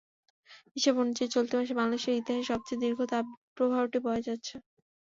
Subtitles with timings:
[0.75, 4.55] হিসাব অনুযায়ী চলতি মাসে বাংলাদেশের ইতিহাসে সবচেয়ে দীর্ঘ তাপপ্রবাহটি বয়ে যাচ্ছে।